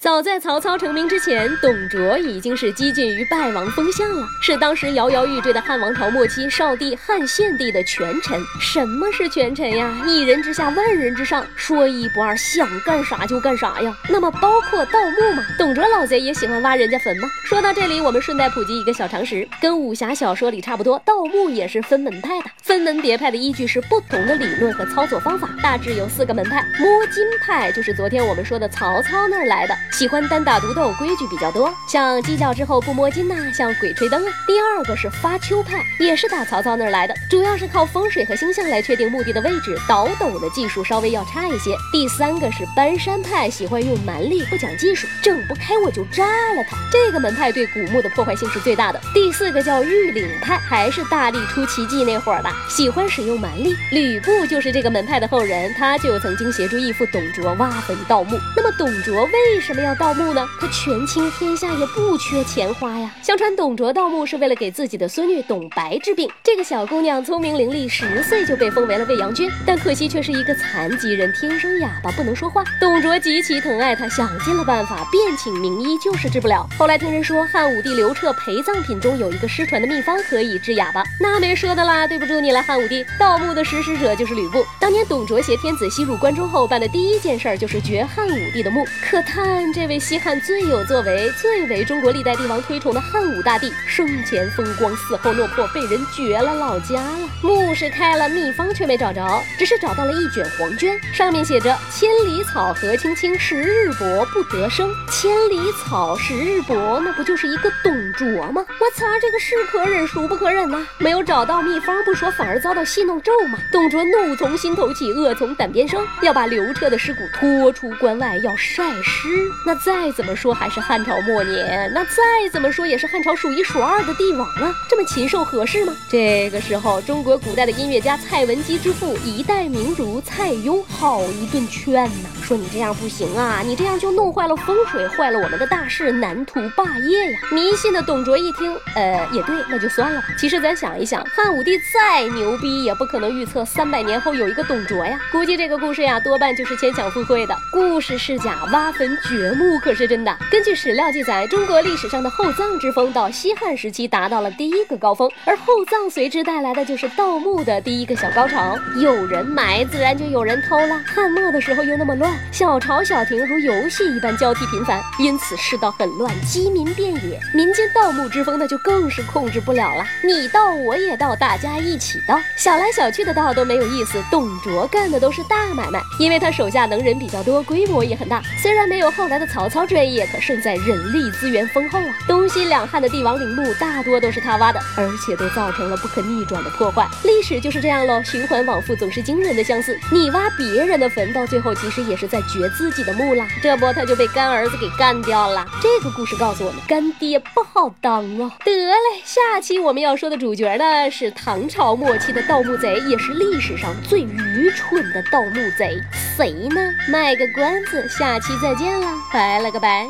[0.00, 8.40] 早在曹操成名之前，董卓已经是激进于败亡风向了，是当时摇摇欲坠的汉王朝末期少帝汉献帝的权臣。
[8.60, 9.92] 什么是权臣呀？
[10.06, 13.92] 一人之下，万人之上，说一不二，想干啥就干啥呀。
[14.08, 15.44] 那么包括盗墓吗？
[15.58, 17.28] 董卓老贼也喜欢挖人家坟吗？
[17.44, 22.44] 说到这里，我们顺带普及一个小常识，跟武侠小说里差不多，盗墓也是分门派的。
[22.62, 26.64] 分门别派的依据是不同的理论和操作方法，大致有四个门派。
[26.78, 29.74] 摸金派就是昨天我们说的曹操那儿来的。
[29.90, 34.32] 喜欢单打独斗，规矩比较多，像鸡叫之后不摸金呐，像鬼吹灯啊。
[34.46, 41.74] 第二个是发丘派，也是打曹操那儿来的，主要是靠风水和星象来确定墓地的位置，倒斗的技术稍微要差一些。
[41.90, 46.76] 第三个是搬山派，喜欢用蛮力，不讲技术，整不开我就炸了他。
[46.92, 49.00] 这个门派对古墓的破坏性是最大的。
[49.14, 53.74] 第四个叫玉岭派，还是大力出奇迹那会儿的，喜欢使用蛮力。
[53.90, 58.38] 吕布就是这个门派的后人，他就曾经协助义父董卓挖坟盗墓。
[58.54, 59.77] 那么董卓为什么？
[59.82, 60.46] 要盗墓呢？
[60.60, 63.10] 他权倾天下也不缺钱花呀。
[63.22, 66.30] 相传董卓盗墓是为了给自己的孙女董白治病。
[66.42, 72.64] 这个小姑娘聪明伶俐，十岁就被封为了未央君，但可惜却是一个残疾人，天生哑巴，不能说话。
[72.80, 76.68] 董卓极其疼爱她，想尽了办法，便请名医，就是治不了。
[76.78, 83.04] 后来听人说汉武帝刘彻陪葬品中有一个失传的秘方可以治哑巴，那没说的啦，对不住你了，汉武帝。
[83.18, 84.64] 盗墓的实施者就是吕布。
[84.80, 88.86] 当年董卓携天子西入关中后，办的第一件事儿就是掘汉武帝的墓。
[89.02, 89.67] 可叹。
[89.72, 97.28] 这位西汉最有作为、最为中国历代帝王推崇的汉武大帝，生前风光，死后落魄，被人掘了老家了。
[97.42, 108.66] 墓是开了，秘方却没找着，只是找到了一卷黄绢，上面写着：“千里草何青青，十日薄不得生。”千里草，十日薄，那不就是一个董琢磨？
[108.80, 110.84] 我擦，这个是可忍，孰不可忍呐！
[110.98, 113.58] 没有找到秘方不说，反而遭到戏弄咒骂。
[113.70, 119.28] 董卓怒从心头起，恶从胆边生，要把刘彻的尸骨拖出关外，要晒尸。
[119.64, 122.12] 那再怎么说还是汉朝末年，那再
[122.52, 125.94] 怎么说也是汉朝数一数二的帝王啊，这么禽兽合适吗？
[126.10, 137.38] 这个时候，中国古代的音乐家蔡文姬之父一代名儒蔡邕好一顿劝呐，说你这样不行啊，你这样就弄坏了风水，坏了我们的大事，难图霸业呀。
[137.52, 140.28] 迷信的董卓一听，呃，也对，那就算了吧。
[140.38, 145.20] 其实咱想一想，汉武帝再牛逼，也不可能预测三百年后有一个董卓呀。
[145.30, 147.54] 估计这个故事呀，多半就是牵强附会的。
[147.70, 149.52] 故事是假，挖坟掘。
[149.58, 150.34] 墓可是真的。
[150.50, 158.74] 根据史料记载，中国历史上的厚葬之风到西汉时期达到了第一个高峰，而厚葬随之带来的就是盗墓的第一个小高潮。
[159.02, 160.98] 有人埋，自然就有人偷了。
[161.06, 170.04] 汉末的时候又那么乱，小朝小廷如游戏一般交替频繁，因此世道很乱，饥民遍野，民间盗墓之风那就更是控制不了了。
[170.22, 174.22] 你盗我也盗，大家一起盗，小来小去的盗都没有意思。
[174.30, 178.42] 董卓干的都是大买卖，因为他手下能人比较多，规模也很大。
[178.60, 179.38] 虽然没有后来。
[179.38, 182.18] 的曹操专业可胜在人力资源丰厚啊！
[182.26, 187.06] 东西两汉的帝王陵墓大多都是他挖的，而且都造成了不可逆转的破坏。
[187.22, 189.96] 历史就是这样喽，循环往复，总是惊人的相似。
[190.10, 193.46] 你挖别人的坟，到最后其实也是在掘自己的墓啦。
[193.62, 195.64] 这不，他就被干儿子给干掉了。
[195.80, 198.50] 这个故事告诉我们，干爹不好好当啊！
[198.64, 205.96] 得嘞，下期我们要说的主角呢，是唐朝末期的盗墓贼，也是历史上最愚蠢的盗墓贼，
[206.36, 206.80] 谁呢？
[207.08, 209.06] 卖个关子，下期再见了！
[209.32, 210.08] 拜了个拜，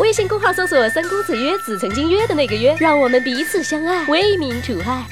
[0.00, 5.04] 微信公号搜索“三公子约子”，曾经约的那个约，让我们彼此相爱，为民除害。